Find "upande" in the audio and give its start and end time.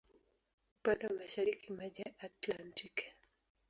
0.79-1.07